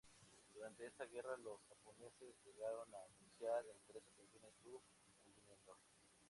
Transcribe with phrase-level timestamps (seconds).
[0.55, 4.81] Durante esta guerra los japoneses llegaron a anunciar en tres ocasiones su
[5.27, 5.77] hundimiento.